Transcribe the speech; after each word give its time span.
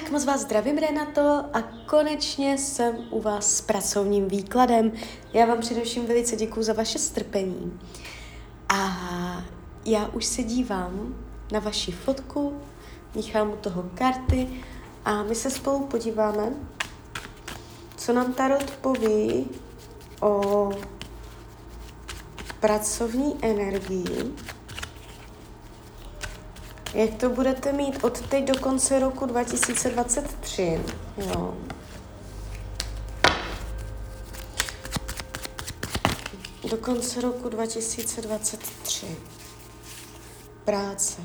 Tak 0.00 0.10
moc 0.10 0.24
vás 0.24 0.40
zdravím, 0.40 0.78
Renato, 0.78 1.44
a 1.52 1.62
konečně 1.86 2.58
jsem 2.58 2.96
u 3.10 3.20
vás 3.20 3.56
s 3.56 3.60
pracovním 3.60 4.28
výkladem. 4.28 4.92
Já 5.32 5.46
vám 5.46 5.60
především 5.60 6.06
velice 6.06 6.36
děkuji 6.36 6.62
za 6.62 6.72
vaše 6.72 6.98
strpení. 6.98 7.80
A 8.68 8.96
já 9.84 10.08
už 10.08 10.24
se 10.24 10.42
dívám 10.42 11.14
na 11.52 11.60
vaši 11.60 11.92
fotku, 11.92 12.60
míchám 13.14 13.50
u 13.50 13.56
toho 13.56 13.90
karty 13.94 14.48
a 15.04 15.22
my 15.22 15.34
se 15.34 15.50
spolu 15.50 15.86
podíváme, 15.86 16.52
co 17.96 18.12
nám 18.12 18.32
Tarot 18.32 18.70
poví 18.70 19.46
o 20.20 20.70
pracovní 22.60 23.34
energii 23.42 24.34
jak 26.94 27.14
to 27.14 27.28
budete 27.28 27.72
mít 27.72 28.04
od 28.04 28.20
teď 28.20 28.44
do 28.44 28.60
konce 28.60 28.98
roku 28.98 29.26
2023? 29.26 30.80
Jo. 31.16 31.54
Do 36.70 36.76
konce 36.76 37.20
roku 37.20 37.48
2023. 37.48 39.06
Práce. 40.64 41.22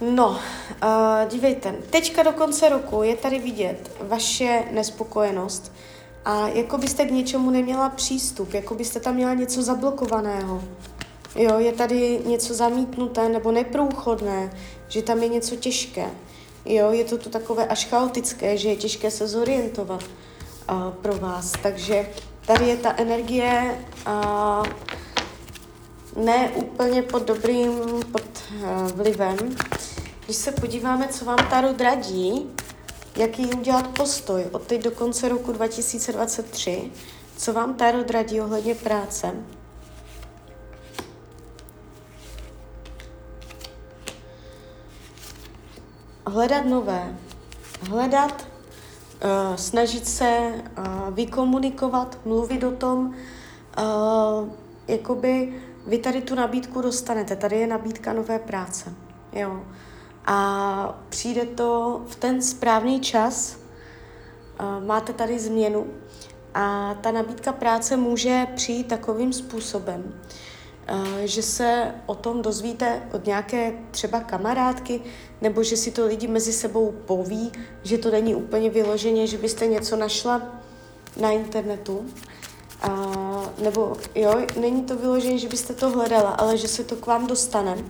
No, 0.00 0.28
uh, 0.30 1.28
dívejte, 1.28 1.72
teďka 1.72 2.22
do 2.22 2.32
konce 2.32 2.68
roku 2.68 3.02
je 3.02 3.16
tady 3.16 3.38
vidět 3.38 3.90
vaše 4.00 4.64
nespokojenost, 4.70 5.72
a 6.24 6.48
jako 6.48 6.78
byste 6.78 7.04
k 7.04 7.10
něčemu 7.10 7.50
neměla 7.50 7.88
přístup, 7.88 8.54
jako 8.54 8.74
byste 8.74 9.00
tam 9.00 9.14
měla 9.14 9.34
něco 9.34 9.62
zablokovaného. 9.62 10.64
Jo, 11.36 11.58
je 11.58 11.72
tady 11.72 12.20
něco 12.26 12.54
zamítnuté 12.54 13.28
nebo 13.28 13.52
neprůchodné, 13.52 14.50
že 14.88 15.02
tam 15.02 15.22
je 15.22 15.28
něco 15.28 15.56
těžké. 15.56 16.10
Jo, 16.64 16.90
je 16.92 17.04
to 17.04 17.18
tu 17.18 17.30
takové 17.30 17.66
až 17.66 17.86
chaotické, 17.86 18.56
že 18.56 18.68
je 18.68 18.76
těžké 18.76 19.10
se 19.10 19.28
zorientovat 19.28 20.02
uh, 20.70 20.90
pro 20.90 21.14
vás. 21.14 21.52
Takže 21.62 22.08
tady 22.46 22.68
je 22.68 22.76
ta 22.76 22.94
energie 22.96 23.78
uh, 24.06 24.66
ne 26.24 26.50
úplně 26.50 27.02
pod 27.02 27.22
dobrým 27.22 27.72
pod 28.12 28.22
uh, 28.22 28.88
vlivem. 28.92 29.36
Když 30.24 30.36
se 30.36 30.52
podíváme, 30.52 31.08
co 31.08 31.24
vám 31.24 31.38
Tarot 31.50 31.80
radí, 31.80 32.46
jaký 33.16 33.46
udělat 33.46 33.88
postoj? 33.88 34.46
Od 34.52 34.66
teď 34.66 34.82
do 34.82 34.90
konce 34.90 35.28
roku 35.28 35.52
2023, 35.52 36.90
co 37.36 37.52
vám 37.52 37.74
Tarot 37.74 38.10
radí 38.10 38.40
ohledně 38.40 38.74
práce. 38.74 39.32
Hledat 46.26 46.64
nové, 46.64 47.16
hledat, 47.80 48.46
uh, 49.24 49.56
snažit 49.56 50.08
se 50.08 50.52
uh, 50.78 51.14
vykomunikovat, 51.14 52.18
mluvit 52.24 52.64
o 52.64 52.70
tom, 52.70 53.06
uh, 53.06 54.48
jakoby 54.88 55.62
vy 55.86 55.98
tady 55.98 56.22
tu 56.22 56.34
nabídku 56.34 56.80
dostanete, 56.80 57.36
tady 57.36 57.56
je 57.56 57.66
nabídka 57.66 58.12
nové 58.12 58.38
práce, 58.38 58.94
jo 59.32 59.64
a 60.26 60.98
přijde 61.08 61.46
to 61.46 62.00
v 62.06 62.16
ten 62.16 62.42
správný 62.42 63.00
čas. 63.00 63.56
Máte 64.86 65.12
tady 65.12 65.38
změnu. 65.38 65.86
A 66.54 66.94
ta 67.00 67.10
nabídka 67.10 67.52
práce 67.52 67.96
může 67.96 68.46
přijít 68.54 68.86
takovým 68.86 69.32
způsobem, 69.32 70.14
že 71.24 71.42
se 71.42 71.94
o 72.06 72.14
tom 72.14 72.42
dozvíte 72.42 73.02
od 73.12 73.26
nějaké 73.26 73.72
třeba 73.90 74.20
kamarádky, 74.20 75.00
nebo 75.40 75.62
že 75.62 75.76
si 75.76 75.90
to 75.90 76.06
lidi 76.06 76.28
mezi 76.28 76.52
sebou 76.52 76.94
poví, 77.06 77.52
že 77.82 77.98
to 77.98 78.10
není 78.10 78.34
úplně 78.34 78.70
vyloženě, 78.70 79.26
že 79.26 79.38
byste 79.38 79.66
něco 79.66 79.96
našla 79.96 80.42
na 81.20 81.30
internetu, 81.30 82.06
a, 82.82 82.88
nebo 83.62 83.96
jo, 84.14 84.34
není 84.60 84.82
to 84.82 84.96
vyloženě, 84.96 85.38
že 85.38 85.48
byste 85.48 85.74
to 85.74 85.90
hledala, 85.90 86.30
ale 86.30 86.56
že 86.56 86.68
se 86.68 86.84
to 86.84 86.96
k 86.96 87.06
vám 87.06 87.26
dostane 87.26 87.84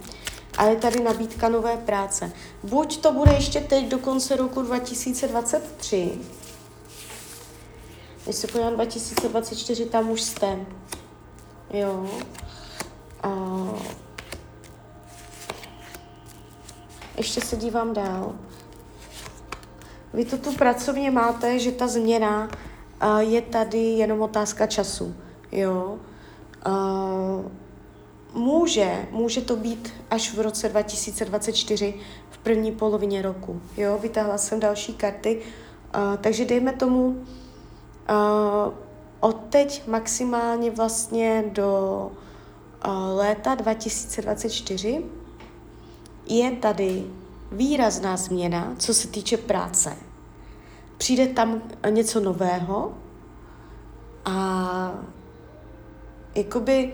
a 0.59 0.65
je 0.65 0.77
tady 0.77 1.01
nabídka 1.01 1.49
nové 1.49 1.77
práce. 1.77 2.33
Buď 2.63 3.01
to 3.01 3.13
bude 3.13 3.33
ještě 3.33 3.61
teď 3.61 3.89
do 3.89 3.99
konce 3.99 4.37
roku 4.37 4.63
2023, 4.63 6.13
když 8.25 8.37
se 8.37 8.47
podívám 8.47 8.75
2024, 8.75 9.87
tam 9.87 10.11
už 10.11 10.21
jste. 10.21 10.67
Jo. 11.71 12.07
A... 13.23 13.31
Ještě 17.17 17.41
se 17.41 17.57
dívám 17.57 17.95
dál. 17.95 18.33
Vy 20.15 20.25
to 20.25 20.39
tu 20.39 20.55
pracovně 20.55 21.11
máte, 21.11 21.59
že 21.59 21.73
ta 21.73 21.87
změna 21.89 22.49
uh, 23.03 23.19
je 23.19 23.43
tady 23.43 23.79
jenom 23.79 24.23
otázka 24.23 24.67
času. 24.67 25.15
Jo. 25.53 25.99
Uh, 26.67 27.45
může, 28.35 29.07
může 29.11 29.41
to 29.41 29.57
být 29.57 29.93
až 30.11 30.35
v 30.35 30.41
roce 30.41 30.69
2024, 30.69 31.95
v 32.31 32.39
první 32.39 32.73
polovině 32.73 33.23
roku. 33.23 33.61
Jo, 33.77 33.99
vytáhla 33.99 34.39
jsem 34.39 34.61
další 34.61 34.95
karty, 34.95 35.41
uh, 35.41 36.17
takže 36.21 36.45
dejme 36.45 36.73
tomu 36.73 37.07
uh, 37.07 37.17
od 39.21 39.37
teď 39.51 39.87
maximálně 39.87 40.71
vlastně 40.71 41.45
do 41.53 42.11
uh, 42.87 42.93
léta 43.17 43.55
2024 43.55 45.05
je 46.29 46.51
tady 46.51 47.05
výrazná 47.53 48.17
změna, 48.17 48.75
co 48.79 48.95
se 48.95 49.09
týče 49.09 49.37
práce. 49.37 49.97
Přijde 50.99 51.27
tam 51.27 51.63
něco 51.91 52.21
nového 52.21 52.95
a 54.25 54.95
jakoby 56.35 56.93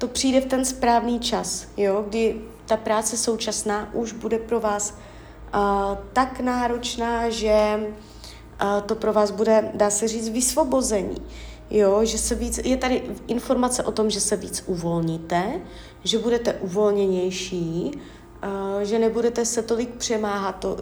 to 0.00 0.08
přijde 0.08 0.40
v 0.40 0.46
ten 0.46 0.64
správný 0.64 1.20
čas, 1.20 1.66
jo, 1.76 2.04
kdy 2.08 2.40
ta 2.66 2.76
práce 2.76 3.16
současná 3.16 3.94
už 3.94 4.12
bude 4.12 4.38
pro 4.38 4.60
vás 4.60 4.94
uh, 5.54 5.60
tak 6.12 6.40
náročná, 6.40 7.30
že 7.30 7.80
uh, 8.62 8.80
to 8.86 8.94
pro 8.94 9.12
vás 9.12 9.30
bude, 9.30 9.70
dá 9.74 9.90
se 9.90 10.08
říct, 10.08 10.28
vysvobození. 10.28 11.16
Jo, 11.70 12.04
že 12.04 12.18
se 12.18 12.34
víc, 12.34 12.60
je 12.64 12.76
tady 12.76 13.02
informace 13.26 13.82
o 13.82 13.92
tom, 13.92 14.10
že 14.10 14.20
se 14.20 14.36
víc 14.36 14.64
uvolníte, 14.66 15.60
že 16.04 16.18
budete 16.18 16.54
uvolněnější, 16.54 17.90
uh, 17.94 18.80
že 18.82 18.98
nebudete 18.98 19.44
se 19.44 19.62
tolik 19.62 19.90
přemáhat. 19.90 20.52
To, 20.52 20.72
uh, 20.72 20.78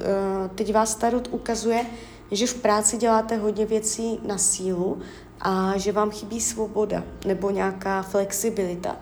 teď 0.54 0.74
vás 0.74 0.94
Tarot 0.94 1.28
ukazuje, 1.30 1.86
že 2.30 2.46
v 2.46 2.54
práci 2.54 2.96
děláte 2.96 3.36
hodně 3.36 3.66
věcí 3.66 4.20
na 4.26 4.38
sílu 4.38 4.98
a 5.40 5.78
že 5.78 5.92
vám 5.92 6.10
chybí 6.10 6.40
svoboda 6.40 7.04
nebo 7.26 7.50
nějaká 7.50 8.02
flexibilita. 8.02 8.96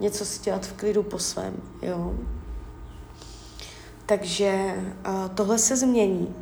Něco 0.00 0.24
si 0.24 0.42
dělat 0.42 0.66
v 0.66 0.72
klidu 0.72 1.02
po 1.02 1.18
svém, 1.18 1.56
jo. 1.82 2.14
Takže 4.06 4.74
tohle 5.34 5.58
se 5.58 5.76
změní. 5.76 6.34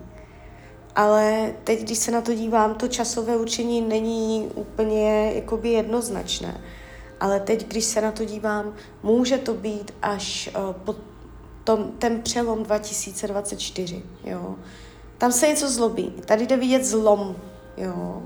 Ale 0.97 1.55
teď, 1.65 1.83
když 1.83 1.99
se 1.99 2.11
na 2.11 2.21
to 2.21 2.35
dívám, 2.35 2.75
to 2.75 2.89
časové 2.89 3.37
určení 3.37 3.81
není 3.81 4.51
úplně 4.55 5.33
jakoby 5.35 5.69
jednoznačné. 5.69 6.61
Ale 7.21 7.41
teď, 7.41 7.69
když 7.69 7.85
se 7.85 8.01
na 8.01 8.13
to 8.13 8.25
dívám, 8.25 8.75
může 9.03 9.39
to 9.39 9.55
být 9.55 9.95
až 10.03 10.51
uh, 10.57 10.73
po 10.73 10.97
tom, 11.65 11.93
ten 11.99 12.23
přelom 12.23 12.63
2024, 12.63 14.03
jo. 14.25 14.55
Tam 15.19 15.33
se 15.33 15.49
něco 15.49 15.71
zlobí. 15.71 16.13
Tady 16.25 16.47
jde 16.47 16.57
vidět 16.57 16.85
zlom, 16.85 17.37
jo. 17.77 18.23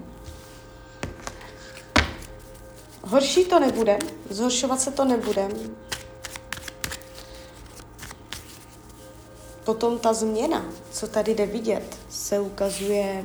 Horší 3.07 3.45
to 3.45 3.61
nebude, 3.61 3.99
zhoršovat 4.31 4.81
se 4.81 4.91
to 4.91 5.05
nebude. 5.05 5.49
Potom 9.65 9.99
ta 9.99 10.12
změna, 10.12 10.65
co 10.91 11.06
tady 11.06 11.35
jde 11.35 11.47
vidět, 11.47 11.99
se 12.09 12.41
ukazuje, 12.41 13.25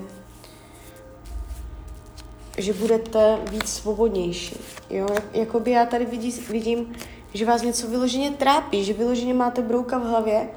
že 2.58 2.74
budete 2.74 3.40
víc 3.50 3.70
svobodnější. 3.70 4.60
Jo? 4.90 5.08
Jakoby 5.34 5.72
já 5.72 5.86
tady 5.86 6.06
vidí, 6.06 6.32
vidím, 6.32 6.96
že 7.34 7.46
vás 7.46 7.62
něco 7.62 7.88
vyloženě 7.88 8.32
trápí, 8.32 8.84
že 8.84 8.94
vyloženě 8.94 9.34
máte 9.34 9.62
brouka 9.62 9.98
v 9.98 10.04
hlavě 10.04 10.50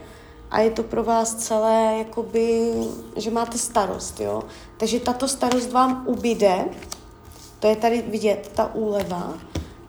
a 0.51 0.61
je 0.61 0.71
to 0.71 0.83
pro 0.83 1.05
vás 1.05 1.35
celé, 1.35 1.95
jakoby, 1.99 2.73
že 3.17 3.31
máte 3.31 3.59
starost. 3.59 4.21
Jo? 4.21 4.43
Takže 4.77 5.01
tato 5.01 5.29
starost 5.29 5.73
vám 5.73 6.05
ubyde 6.07 6.65
to 7.62 7.69
je 7.69 7.76
tady 7.76 8.03
vidět, 8.03 8.50
ta 8.55 8.75
úleva, 8.75 9.38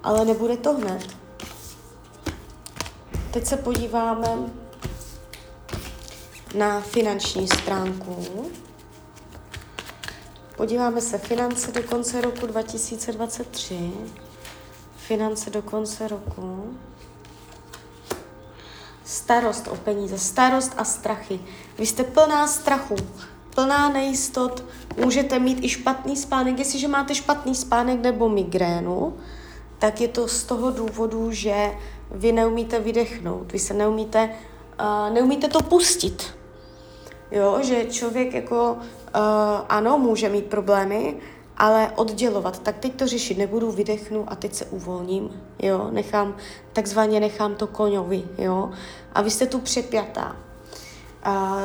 ale 0.03 0.25
nebude 0.25 0.57
to 0.57 0.73
hned. 0.73 1.07
Teď 3.31 3.45
se 3.45 3.57
podíváme 3.57 4.27
na 6.55 6.81
finanční 6.81 7.47
stránku. 7.47 8.51
Podíváme 10.57 11.01
se 11.01 11.17
finance 11.17 11.71
do 11.71 11.83
konce 11.83 12.21
roku 12.21 12.47
2023. 12.47 13.91
finance 14.97 15.49
do 15.49 15.61
konce 15.61 16.07
roku. 16.07 16.77
Starost 19.05 19.67
o 19.67 19.75
peníze, 19.75 20.19
starost 20.19 20.71
a 20.77 20.83
strachy. 20.83 21.39
Vy 21.77 21.85
jste 21.85 22.03
plná 22.03 22.47
strachu, 22.47 22.95
plná 23.55 23.89
nejistot, 23.89 24.65
můžete 24.97 25.39
mít 25.39 25.63
i 25.63 25.69
špatný 25.69 26.15
spánek. 26.15 26.59
Jestliže 26.59 26.88
máte 26.88 27.15
špatný 27.15 27.55
spánek 27.55 28.01
nebo 28.01 28.29
migrénu, 28.29 29.13
tak 29.79 30.01
je 30.01 30.07
to 30.07 30.27
z 30.27 30.44
toho 30.44 30.71
důvodu, 30.71 31.31
že 31.31 31.71
vy 32.11 32.31
neumíte 32.31 32.79
vydechnout, 32.79 33.51
vy 33.51 33.59
se 33.59 33.73
neumíte, 33.73 34.29
uh, 34.79 35.13
neumíte 35.13 35.47
to 35.47 35.59
pustit. 35.59 36.23
Jo, 37.31 37.59
že 37.61 37.85
člověk 37.85 38.33
jako, 38.33 38.71
uh, 38.73 38.81
ano, 39.69 39.97
může 39.97 40.29
mít 40.29 40.45
problémy, 40.45 41.17
ale 41.57 41.91
oddělovat, 41.95 42.59
tak 42.59 42.77
teď 42.77 42.95
to 42.95 43.07
řešit 43.07 43.38
nebudu, 43.38 43.71
vydechnu 43.71 44.25
a 44.27 44.35
teď 44.35 44.53
se 44.53 44.65
uvolním, 44.65 45.29
jo, 45.59 45.89
nechám, 45.91 46.35
takzvaně 46.73 47.19
nechám 47.19 47.55
to 47.55 47.67
koňovi, 47.67 48.23
jo, 48.38 48.71
a 49.13 49.21
vy 49.21 49.29
jste 49.29 49.45
tu 49.47 49.59
přepjatá. 49.59 50.35
A, 51.23 51.57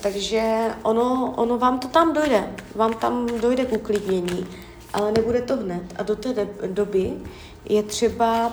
takže 0.00 0.70
ono, 0.82 1.34
ono 1.36 1.58
vám 1.58 1.78
to 1.78 1.88
tam 1.88 2.12
dojde, 2.12 2.54
vám 2.74 2.94
tam 2.94 3.26
dojde 3.40 3.64
k 3.64 3.72
uklidnění, 3.72 4.46
ale 4.92 5.12
nebude 5.12 5.42
to 5.42 5.56
hned. 5.56 5.82
A 5.96 6.02
do 6.02 6.16
té 6.16 6.48
doby 6.66 7.12
je 7.64 7.82
třeba 7.82 8.50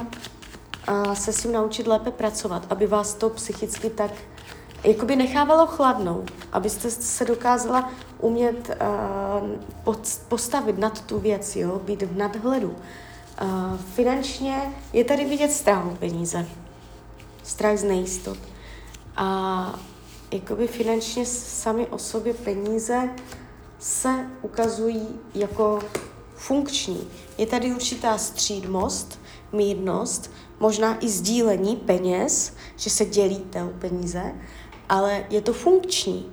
a, 0.88 1.16
se 1.16 1.34
s 1.34 1.42
tím 1.42 1.52
naučit 1.52 1.88
lépe 1.88 2.12
pracovat, 2.12 2.66
aby 2.70 2.88
vás 2.88 3.14
to 3.14 3.30
psychicky 3.30 3.90
tak 3.90 4.12
jakoby 4.84 5.16
nechávalo 5.16 5.68
chladnou, 5.68 6.26
abyste 6.52 6.92
se 6.92 7.26
dokázala 7.26 7.90
umět 8.20 8.78
uh, 9.86 9.96
postavit 10.28 10.78
nad 10.78 11.02
tu 11.02 11.20
věc, 11.20 11.56
jo, 11.56 11.82
být 11.86 12.02
v 12.02 12.18
nadhledu. 12.18 12.76
Uh, 13.42 13.78
finančně 13.78 14.74
je 14.94 15.04
tady 15.04 15.26
vidět 15.26 15.52
strach 15.52 15.86
o 15.86 15.96
peníze, 15.96 16.46
strach 17.44 17.78
z 17.78 17.84
nejistot. 17.84 18.38
A 19.16 19.80
jakoby 20.32 20.68
finančně 20.68 21.26
sami 21.26 21.88
o 21.88 21.98
sobě 21.98 22.34
peníze 22.34 23.10
se 23.80 24.28
ukazují 24.42 25.08
jako 25.36 25.80
funkční. 26.36 27.08
Je 27.38 27.46
tady 27.46 27.74
určitá 27.74 28.18
střídmost, 28.18 29.20
mírnost, 29.52 30.32
možná 30.60 31.06
i 31.06 31.10
sdílení 31.10 31.76
peněz, 31.76 32.54
že 32.76 32.90
se 32.90 33.06
dělíte 33.06 33.64
o 33.64 33.70
peníze, 33.70 34.32
ale 34.90 35.26
je 35.30 35.42
to 35.42 35.54
funkční. 35.54 36.32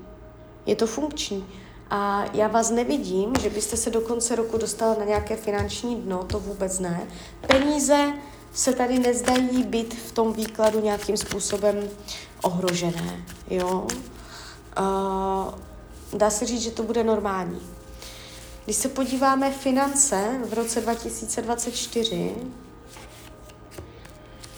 Je 0.66 0.76
to 0.76 0.86
funkční. 0.86 1.46
A 1.90 2.24
já 2.32 2.48
vás 2.48 2.70
nevidím, 2.70 3.32
že 3.40 3.50
byste 3.50 3.76
se 3.76 3.90
do 3.90 4.00
konce 4.00 4.36
roku 4.36 4.58
dostala 4.58 4.94
na 4.98 5.04
nějaké 5.04 5.36
finanční 5.36 5.96
dno, 5.96 6.24
to 6.24 6.40
vůbec 6.40 6.78
ne. 6.78 7.06
Peníze 7.46 8.12
se 8.56 8.72
tady 8.72 8.98
nezdají 8.98 9.62
být 9.62 9.94
v 9.94 10.12
tom 10.12 10.32
výkladu 10.32 10.80
nějakým 10.80 11.16
způsobem 11.16 11.88
ohrožené. 12.42 13.24
Jo? 13.50 13.86
Uh, 14.78 15.54
dá 16.18 16.30
se 16.30 16.46
říct, 16.46 16.62
že 16.62 16.70
to 16.70 16.82
bude 16.82 17.04
normální. 17.04 17.60
Když 18.64 18.76
se 18.76 18.88
podíváme 18.88 19.50
finance 19.50 20.40
v 20.48 20.54
roce 20.54 20.80
2024, 20.80 22.34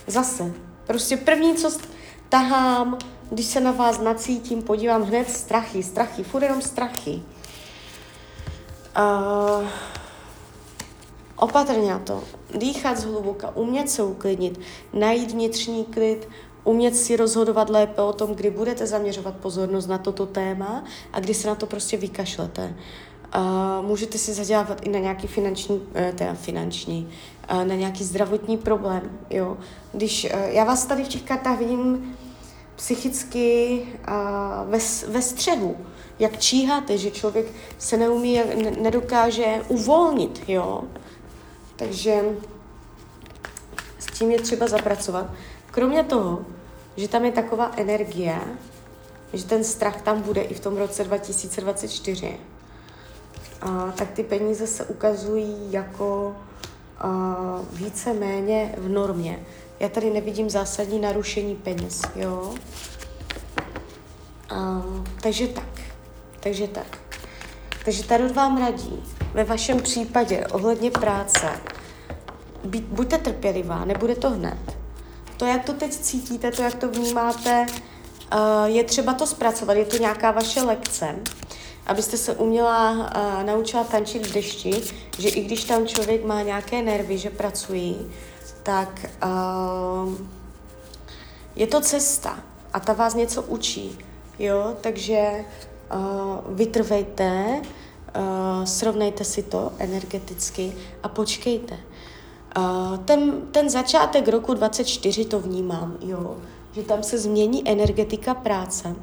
zase, 0.06 0.52
prostě 0.86 1.16
první, 1.16 1.54
co 1.54 1.78
tahám, 2.28 2.98
když 3.30 3.46
se 3.46 3.60
na 3.60 3.72
vás 3.72 3.98
nacítím, 4.00 4.62
podívám 4.62 5.02
hned 5.02 5.30
strachy, 5.30 5.82
strachy, 5.82 6.24
furt 6.24 6.42
jenom 6.42 6.62
strachy. 6.62 7.22
Uh, 8.98 9.68
opatrně 11.38 11.90
na 11.90 11.98
to, 11.98 12.24
dýchat 12.54 12.98
zhluboka, 12.98 13.56
umět 13.56 13.90
se 13.90 14.02
uklidnit, 14.02 14.60
najít 14.92 15.32
vnitřní 15.32 15.84
klid, 15.84 16.28
umět 16.64 16.96
si 16.96 17.16
rozhodovat 17.16 17.70
lépe 17.70 18.02
o 18.02 18.12
tom, 18.12 18.34
kdy 18.34 18.50
budete 18.50 18.86
zaměřovat 18.86 19.34
pozornost 19.34 19.86
na 19.86 19.98
toto 19.98 20.26
téma 20.26 20.84
a 21.12 21.20
kdy 21.20 21.34
se 21.34 21.48
na 21.48 21.54
to 21.54 21.66
prostě 21.66 21.96
vykašlete. 21.96 22.74
Uh, 23.36 23.86
můžete 23.86 24.18
si 24.18 24.34
zadělávat 24.34 24.86
i 24.86 24.88
na 24.88 24.98
nějaký 24.98 25.26
finanční, 25.26 25.76
uh, 25.76 25.84
teda 26.14 26.34
finanční, 26.34 27.08
uh, 27.52 27.64
na 27.64 27.74
nějaký 27.74 28.04
zdravotní 28.04 28.56
problém, 28.56 29.18
jo. 29.30 29.56
Když 29.92 30.24
uh, 30.24 30.40
já 30.40 30.64
vás 30.64 30.86
tady 30.86 31.04
v 31.04 31.08
těch 31.08 31.22
kartách 31.22 31.58
vidím 31.58 32.16
psychicky 32.76 33.82
uh, 33.82 34.70
ve, 34.70 34.78
ve 35.08 35.22
střehu, 35.22 35.76
jak 36.18 36.38
číháte, 36.38 36.98
že 36.98 37.10
člověk 37.10 37.46
se 37.78 37.96
neumí, 37.96 38.40
nedokáže 38.80 39.62
uvolnit, 39.68 40.42
jo. 40.48 40.82
Takže 41.78 42.22
s 43.98 44.06
tím 44.06 44.30
je 44.30 44.40
třeba 44.40 44.68
zapracovat. 44.68 45.26
Kromě 45.70 46.04
toho, 46.04 46.44
že 46.96 47.08
tam 47.08 47.24
je 47.24 47.32
taková 47.32 47.72
energie, 47.76 48.40
že 49.32 49.44
ten 49.44 49.64
strach 49.64 50.02
tam 50.02 50.22
bude 50.22 50.40
i 50.40 50.54
v 50.54 50.60
tom 50.60 50.76
roce 50.76 51.04
2024, 51.04 52.36
a, 53.60 53.92
tak 53.96 54.10
ty 54.10 54.22
peníze 54.22 54.66
se 54.66 54.84
ukazují 54.84 55.72
jako 55.72 56.36
a, 56.98 57.60
více-méně 57.72 58.74
v 58.78 58.88
normě. 58.88 59.46
Já 59.80 59.88
tady 59.88 60.10
nevidím 60.10 60.50
zásadní 60.50 61.00
narušení 61.00 61.56
peněz, 61.56 62.02
jo. 62.16 62.54
A, 64.50 64.82
takže 65.22 65.46
tak. 65.48 65.80
Takže 66.40 66.68
tak. 66.68 66.98
Takže 67.84 68.04
Tarot 68.04 68.32
vám 68.32 68.58
radí 68.58 69.17
ve 69.34 69.44
vašem 69.44 69.80
případě 69.82 70.46
ohledně 70.46 70.90
práce 70.90 71.50
být, 72.64 72.84
buďte 72.84 73.18
trpělivá, 73.18 73.84
nebude 73.84 74.14
to 74.14 74.30
hned. 74.30 74.58
To, 75.36 75.46
jak 75.46 75.64
to 75.64 75.72
teď 75.72 75.92
cítíte, 75.92 76.50
to, 76.50 76.62
jak 76.62 76.74
to 76.74 76.88
vnímáte, 76.88 77.66
uh, 78.34 78.64
je 78.64 78.84
třeba 78.84 79.14
to 79.14 79.26
zpracovat, 79.26 79.72
je 79.72 79.84
to 79.84 79.96
nějaká 79.96 80.30
vaše 80.30 80.62
lekce, 80.62 81.14
abyste 81.86 82.16
se 82.16 82.32
uměla, 82.32 82.92
uh, 82.92 83.44
naučila 83.44 83.84
tančit 83.84 84.26
v 84.26 84.32
dešti, 84.32 84.82
že 85.18 85.28
i 85.28 85.44
když 85.44 85.64
tam 85.64 85.86
člověk 85.86 86.24
má 86.24 86.42
nějaké 86.42 86.82
nervy, 86.82 87.18
že 87.18 87.30
pracují, 87.30 88.10
tak 88.62 89.06
uh, 89.24 90.14
je 91.56 91.66
to 91.66 91.80
cesta 91.80 92.38
a 92.72 92.80
ta 92.80 92.92
vás 92.92 93.14
něco 93.14 93.42
učí, 93.42 93.98
jo, 94.38 94.76
takže 94.80 95.44
vytrvejte, 96.48 97.60
uh, 98.16 98.64
srovnejte 98.64 99.24
si 99.24 99.42
to 99.42 99.72
energeticky 99.78 100.72
a 101.02 101.08
počkejte. 101.08 101.78
Uh, 102.56 102.96
ten, 102.96 103.32
ten 103.52 103.70
začátek 103.70 104.28
roku 104.28 104.54
24 104.54 105.24
to 105.24 105.40
vnímám, 105.40 105.96
jo, 106.00 106.36
že 106.72 106.82
tam 106.82 107.02
se 107.02 107.18
změní 107.18 107.68
energetika 107.68 108.34
práce 108.34 108.96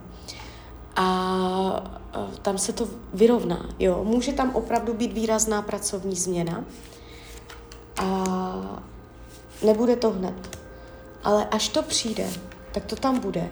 a 0.95 1.99
uh, 2.17 2.35
tam 2.41 2.57
se 2.57 2.73
to 2.73 2.87
vyrovná, 3.13 3.69
jo. 3.79 4.03
Může 4.03 4.33
tam 4.33 4.55
opravdu 4.55 4.93
být 4.93 5.13
výrazná 5.13 5.61
pracovní 5.61 6.15
změna 6.15 6.65
a 7.97 8.23
nebude 9.63 9.95
to 9.95 10.11
hned. 10.11 10.57
Ale 11.23 11.45
až 11.45 11.69
to 11.69 11.81
přijde, 11.81 12.29
tak 12.71 12.85
to 12.85 12.95
tam 12.95 13.19
bude. 13.19 13.49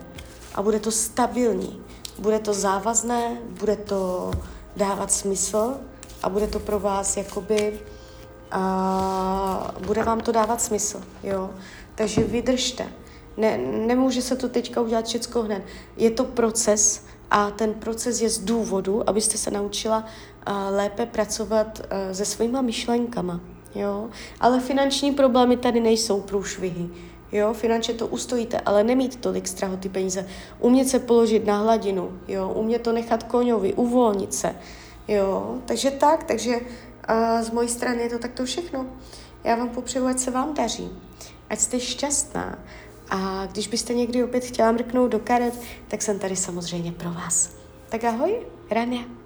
A 0.55 0.62
bude 0.62 0.79
to 0.79 0.91
stabilní. 0.91 1.81
Bude 2.19 2.39
to 2.39 2.53
závazné, 2.53 3.38
bude 3.60 3.75
to 3.75 4.31
dávat 4.75 5.11
smysl 5.11 5.73
a 6.23 6.29
bude 6.29 6.47
to 6.47 6.59
pro 6.59 6.79
vás 6.79 7.17
jakoby 7.17 7.79
a 8.51 9.73
bude 9.85 10.03
vám 10.03 10.21
to 10.21 10.31
dávat 10.31 10.61
smysl, 10.61 11.01
jo. 11.23 11.49
Takže 11.95 12.23
vydržte. 12.23 12.87
Ne, 13.37 13.57
nemůže 13.57 14.21
se 14.21 14.35
to 14.35 14.49
teďka 14.49 14.81
udělat 14.81 15.05
všechno 15.05 15.41
hned. 15.41 15.63
Je 15.97 16.11
to 16.11 16.23
proces 16.23 17.05
a 17.31 17.51
ten 17.51 17.73
proces 17.73 18.21
je 18.21 18.29
z 18.29 18.37
důvodu, 18.37 19.09
abyste 19.09 19.37
se 19.37 19.51
naučila 19.51 19.97
uh, 19.97 20.53
lépe 20.69 21.05
pracovat 21.05 21.79
uh, 21.79 22.13
se 22.13 22.25
svýma 22.25 22.61
myšlenkama, 22.61 23.39
jo. 23.75 24.09
Ale 24.39 24.59
finanční 24.59 25.11
problémy 25.11 25.57
tady 25.57 25.79
nejsou 25.79 26.21
průšvihy, 26.21 26.89
jo. 27.33 27.53
Finančně 27.53 27.93
to 27.93 28.07
ustojíte, 28.07 28.59
ale 28.59 28.83
nemít 28.83 29.15
tolik 29.15 29.47
strahu 29.47 29.77
ty 29.77 29.89
peníze. 29.89 30.27
Umět 30.59 30.87
se 30.87 30.99
položit 30.99 31.45
na 31.45 31.57
hladinu, 31.57 32.19
jo. 32.27 32.49
Umět 32.55 32.81
to 32.81 32.91
nechat 32.91 33.23
koňovi, 33.23 33.73
uvolnit 33.73 34.33
se, 34.33 34.55
jo. 35.07 35.57
Takže 35.65 35.91
tak, 35.91 36.23
takže 36.23 36.59
a 37.07 37.43
z 37.43 37.49
mojí 37.49 37.69
strany 37.69 38.01
je 38.01 38.09
to 38.09 38.19
takto 38.19 38.45
všechno. 38.45 38.85
Já 39.43 39.55
vám 39.55 39.69
popřeju, 39.69 40.05
ať 40.05 40.19
se 40.19 40.31
vám 40.31 40.53
daří, 40.53 40.89
ať 41.49 41.59
jste 41.59 41.79
šťastná. 41.79 42.59
A 43.09 43.45
když 43.51 43.67
byste 43.67 43.93
někdy 43.93 44.23
opět 44.23 44.45
chtěla 44.45 44.71
mrknout 44.71 45.11
do 45.11 45.19
karet, 45.19 45.61
tak 45.87 46.01
jsem 46.01 46.19
tady 46.19 46.35
samozřejmě 46.35 46.91
pro 46.91 47.11
vás. 47.11 47.49
Tak 47.89 48.03
ahoj, 48.03 48.39
Rania. 48.71 49.22